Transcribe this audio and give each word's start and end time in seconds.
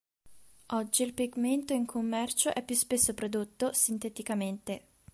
Oggi 0.69 1.03
il 1.03 1.13
pigmento 1.13 1.73
in 1.73 1.85
commercio 1.85 2.51
è 2.51 2.63
più 2.65 2.73
spesso 2.73 3.13
prodotto 3.13 3.71
sinteticamente. 3.71 4.81